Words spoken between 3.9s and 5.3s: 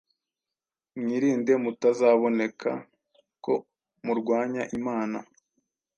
murwanya Imana.